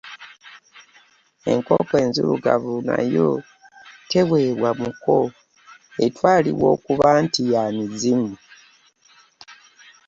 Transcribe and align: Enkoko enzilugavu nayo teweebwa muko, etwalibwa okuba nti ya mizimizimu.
Enkoko 1.51 1.93
enzilugavu 2.03 2.73
nayo 2.87 3.29
teweebwa 4.09 4.69
muko, 4.81 5.17
etwalibwa 6.05 6.67
okuba 6.75 7.07
nti 7.23 7.41
ya 7.53 7.63
mizimizimu. 7.75 8.31